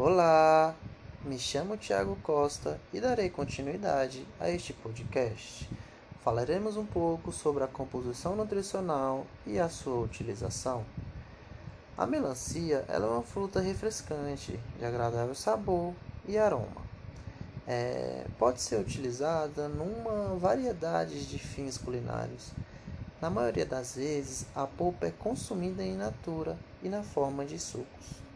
Olá, 0.00 0.76
me 1.24 1.36
chamo 1.36 1.76
Tiago 1.76 2.16
Costa 2.22 2.80
e 2.92 3.00
darei 3.00 3.28
continuidade 3.28 4.24
a 4.38 4.48
este 4.48 4.72
podcast. 4.72 5.68
Falaremos 6.22 6.76
um 6.76 6.86
pouco 6.86 7.32
sobre 7.32 7.64
a 7.64 7.66
composição 7.66 8.36
nutricional 8.36 9.26
e 9.44 9.58
a 9.58 9.68
sua 9.68 9.98
utilização. 9.98 10.84
A 11.96 12.06
melancia 12.06 12.84
é 12.86 12.96
uma 12.96 13.24
fruta 13.24 13.58
refrescante, 13.58 14.60
de 14.78 14.84
agradável 14.84 15.34
sabor 15.34 15.92
e 16.28 16.38
aroma. 16.38 16.86
É, 17.66 18.24
pode 18.38 18.60
ser 18.60 18.78
utilizada 18.78 19.66
numa 19.68 20.36
variedade 20.36 21.26
de 21.26 21.40
fins 21.40 21.76
culinários. 21.76 22.52
Na 23.20 23.28
maioria 23.28 23.66
das 23.66 23.96
vezes, 23.96 24.46
a 24.54 24.64
polpa 24.64 25.06
é 25.08 25.10
consumida 25.10 25.82
em 25.82 25.96
natura 25.96 26.56
e 26.84 26.88
na 26.88 27.02
forma 27.02 27.44
de 27.44 27.58
sucos 27.58 28.27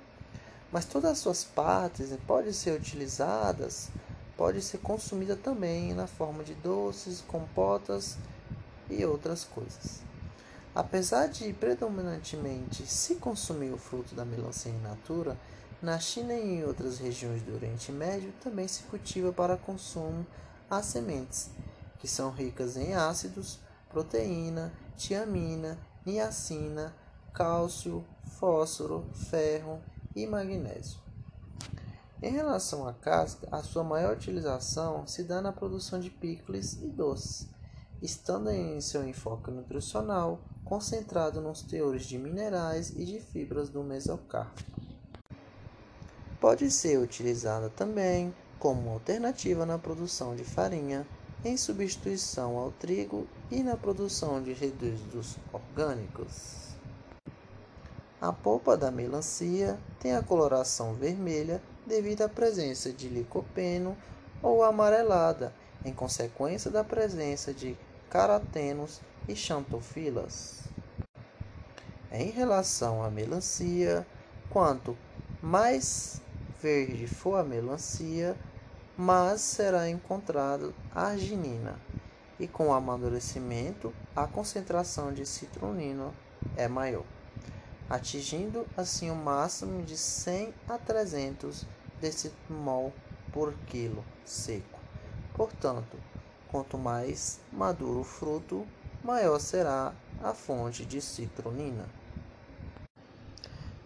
mas 0.72 0.86
todas 0.86 1.10
as 1.10 1.18
suas 1.18 1.44
partes 1.44 2.08
podem 2.26 2.52
ser 2.52 2.80
utilizadas, 2.80 3.90
pode 4.38 4.62
ser 4.62 4.78
consumida 4.78 5.36
também 5.36 5.92
na 5.92 6.06
forma 6.06 6.42
de 6.42 6.54
doces, 6.54 7.20
compotas 7.20 8.16
e 8.88 9.04
outras 9.04 9.44
coisas. 9.44 10.00
Apesar 10.74 11.26
de 11.26 11.52
predominantemente 11.52 12.86
se 12.86 13.16
consumir 13.16 13.70
o 13.70 13.76
fruto 13.76 14.14
da 14.14 14.24
melancia 14.24 14.72
in 14.72 14.80
natura, 14.80 15.36
na 15.82 15.98
China 15.98 16.32
e 16.32 16.60
em 16.60 16.64
outras 16.64 16.98
regiões 16.98 17.42
do 17.42 17.54
Oriente 17.54 17.92
Médio 17.92 18.32
também 18.42 18.66
se 18.66 18.84
cultiva 18.84 19.30
para 19.30 19.58
consumo 19.58 20.26
as 20.70 20.86
sementes, 20.86 21.50
que 21.98 22.08
são 22.08 22.30
ricas 22.30 22.78
em 22.78 22.94
ácidos, 22.94 23.58
proteína, 23.90 24.72
tiamina, 24.96 25.78
niacina, 26.06 26.94
cálcio, 27.34 28.02
fósforo, 28.38 29.04
ferro 29.30 29.78
e 30.14 30.26
magnésio. 30.26 31.00
Em 32.22 32.30
relação 32.30 32.86
à 32.86 32.92
casca, 32.92 33.48
a 33.50 33.62
sua 33.62 33.82
maior 33.82 34.14
utilização 34.14 35.06
se 35.06 35.24
dá 35.24 35.42
na 35.42 35.52
produção 35.52 35.98
de 35.98 36.08
picles 36.08 36.74
e 36.80 36.86
doces, 36.86 37.48
estando 38.00 38.50
em 38.50 38.80
seu 38.80 39.06
enfoque 39.06 39.50
nutricional 39.50 40.40
concentrado 40.64 41.40
nos 41.40 41.62
teores 41.62 42.06
de 42.06 42.18
minerais 42.18 42.90
e 42.90 43.04
de 43.04 43.20
fibras 43.20 43.68
do 43.68 43.82
mesocarpo. 43.82 44.62
Pode 46.40 46.70
ser 46.70 46.98
utilizada 46.98 47.68
também 47.68 48.34
como 48.58 48.90
alternativa 48.90 49.66
na 49.66 49.78
produção 49.78 50.36
de 50.36 50.44
farinha, 50.44 51.06
em 51.44 51.56
substituição 51.56 52.56
ao 52.56 52.70
trigo 52.70 53.26
e 53.50 53.62
na 53.62 53.76
produção 53.76 54.40
de 54.40 54.52
resíduos 54.52 55.36
orgânicos. 55.52 56.71
A 58.22 58.32
polpa 58.32 58.76
da 58.76 58.88
melancia 58.88 59.76
tem 59.98 60.14
a 60.14 60.22
coloração 60.22 60.94
vermelha 60.94 61.60
devido 61.84 62.22
à 62.22 62.28
presença 62.28 62.92
de 62.92 63.08
licopeno 63.08 63.96
ou 64.40 64.62
amarelada, 64.62 65.52
em 65.84 65.92
consequência 65.92 66.70
da 66.70 66.84
presença 66.84 67.52
de 67.52 67.76
carotenos 68.08 69.00
e 69.26 69.34
xantofilas. 69.34 70.68
Em 72.12 72.30
relação 72.30 73.02
à 73.02 73.10
melancia, 73.10 74.06
quanto 74.50 74.96
mais 75.42 76.22
verde 76.62 77.08
for 77.08 77.40
a 77.40 77.42
melancia, 77.42 78.36
mais 78.96 79.40
será 79.40 79.90
encontrado 79.90 80.72
arginina, 80.94 81.76
e 82.38 82.46
com 82.46 82.68
o 82.68 82.72
amadurecimento, 82.72 83.92
a 84.14 84.28
concentração 84.28 85.12
de 85.12 85.26
citronina 85.26 86.12
é 86.56 86.68
maior 86.68 87.02
atingindo 87.92 88.66
assim 88.74 89.10
o 89.10 89.14
máximo 89.14 89.82
de 89.82 89.98
100 89.98 90.54
a 90.66 90.78
300 90.78 91.66
decimol 92.00 92.90
por 93.30 93.52
quilo 93.66 94.02
seco. 94.24 94.80
Portanto, 95.34 95.98
quanto 96.48 96.78
mais 96.78 97.38
maduro 97.52 98.00
o 98.00 98.04
fruto, 98.04 98.66
maior 99.04 99.38
será 99.38 99.92
a 100.22 100.32
fonte 100.32 100.86
de 100.86 101.02
citronina. 101.02 101.84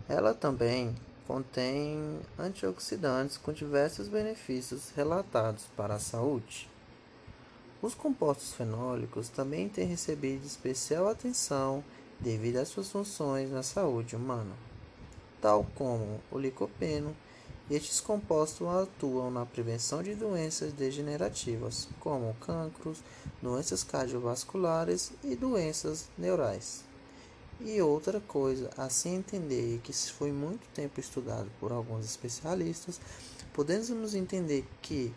Ela 0.09 0.33
também 0.33 0.95
contém 1.27 2.21
antioxidantes 2.39 3.37
com 3.37 3.53
diversos 3.53 4.06
benefícios 4.06 4.91
relatados 4.91 5.65
para 5.77 5.97
a 5.97 5.99
saúde. 5.99 6.71
Os 7.83 7.93
compostos 7.93 8.55
fenólicos 8.55 9.28
também 9.28 9.69
têm 9.69 9.89
recebido 9.89 10.47
especial 10.47 11.09
atenção 11.09 11.83
devido 12.21 12.56
às 12.56 12.69
suas 12.69 12.91
funções 12.91 13.50
na 13.50 13.62
saúde 13.62 14.16
humana. 14.16 14.54
Tal 15.41 15.66
como 15.75 16.21
o 16.31 16.38
licopeno, 16.38 17.15
estes 17.71 18.00
compostos 18.00 18.66
atuam 18.69 19.31
na 19.31 19.44
prevenção 19.44 20.03
de 20.03 20.15
doenças 20.15 20.72
degenerativas, 20.72 21.88
como 22.00 22.34
cancros, 22.34 23.03
doenças 23.43 23.82
cardiovasculares 23.82 25.12
e 25.25 25.34
doenças 25.34 26.09
neurais. 26.16 26.84
E 27.60 27.81
outra 27.81 28.21
coisa 28.21 28.71
a 28.77 28.88
se 28.88 29.09
entender 29.09 29.81
que 29.83 29.93
foi 29.93 30.31
muito 30.31 30.66
tempo 30.75 31.00
estudado 31.00 31.50
por 31.59 31.72
alguns 31.72 32.04
especialistas, 32.04 33.00
podemos 33.53 34.15
entender 34.15 34.65
que, 34.83 35.12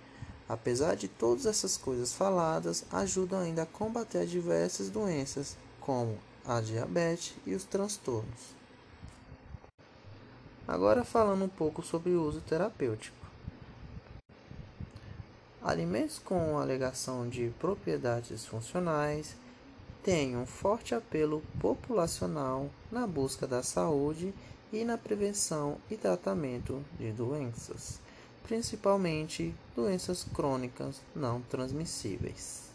apesar 0.47 0.95
de 0.95 1.07
todas 1.07 1.45
essas 1.45 1.77
coisas 1.77 2.13
faladas, 2.13 2.85
ajudam 2.91 3.41
ainda 3.41 3.63
a 3.63 3.67
combater 3.67 4.25
diversas 4.25 4.89
doenças, 4.89 5.57
como 5.81 6.17
a 6.49 6.61
diabetes 6.61 7.35
e 7.45 7.53
os 7.53 7.63
transtornos. 7.63 8.55
Agora 10.67 11.03
falando 11.03 11.45
um 11.45 11.49
pouco 11.49 11.83
sobre 11.83 12.09
o 12.13 12.23
uso 12.23 12.41
terapêutico. 12.41 13.15
Alimentos 15.61 16.17
com 16.17 16.57
alegação 16.57 17.29
de 17.29 17.53
propriedades 17.59 18.47
funcionais 18.47 19.35
têm 20.01 20.35
um 20.35 20.47
forte 20.47 20.95
apelo 20.95 21.43
populacional 21.61 22.67
na 22.91 23.05
busca 23.05 23.45
da 23.45 23.61
saúde 23.61 24.33
e 24.73 24.83
na 24.83 24.97
prevenção 24.97 25.77
e 25.87 25.95
tratamento 25.95 26.83
de 26.97 27.11
doenças, 27.11 27.99
principalmente 28.41 29.53
doenças 29.75 30.23
crônicas 30.23 30.99
não 31.15 31.41
transmissíveis 31.43 32.68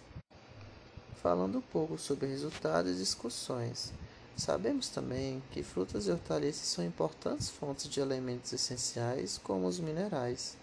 falando 1.25 1.65
pouco 1.73 1.97
sobre 1.97 2.27
resultados 2.27 2.93
e 2.93 2.97
discussões. 2.97 3.95
Sabemos 4.37 4.91
também 4.91 5.43
que 5.53 5.63
frutas 5.63 6.07
e 6.07 6.11
hortaliças 6.11 6.69
são 6.69 6.85
importantes 6.85 7.49
fontes 7.49 7.89
de 7.89 7.99
elementos 7.99 8.53
essenciais, 8.53 9.41
como 9.43 9.67
os 9.67 9.81
minerais. 9.81 10.55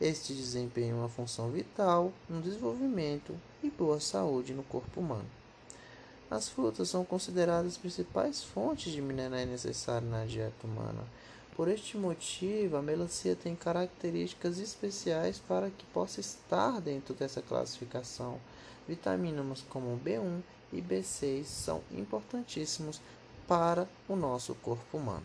Estes 0.00 0.36
desempenham 0.36 0.98
uma 0.98 1.08
função 1.08 1.48
vital 1.48 2.12
no 2.28 2.42
desenvolvimento 2.42 3.36
e 3.62 3.70
boa 3.70 4.00
saúde 4.00 4.52
no 4.52 4.64
corpo 4.64 5.00
humano. 5.00 5.30
As 6.28 6.48
frutas 6.48 6.88
são 6.88 7.04
consideradas 7.04 7.74
as 7.74 7.78
principais 7.78 8.42
fontes 8.42 8.92
de 8.92 9.00
minerais 9.00 9.48
necessários 9.48 10.10
na 10.10 10.24
dieta 10.24 10.66
humana. 10.66 11.04
Por 11.56 11.68
este 11.68 11.96
motivo, 11.96 12.76
a 12.76 12.82
melancia 12.82 13.36
tem 13.36 13.54
características 13.54 14.58
especiais 14.58 15.38
para 15.38 15.70
que 15.70 15.84
possa 15.86 16.20
estar 16.20 16.80
dentro 16.80 17.14
dessa 17.14 17.40
classificação. 17.40 18.40
Vitaminas 18.88 19.64
como 19.70 19.98
B1 20.04 20.42
e 20.72 20.82
B6 20.82 21.44
são 21.44 21.80
importantíssimos 21.92 23.00
para 23.46 23.88
o 24.08 24.16
nosso 24.16 24.54
corpo 24.56 24.98
humano. 24.98 25.24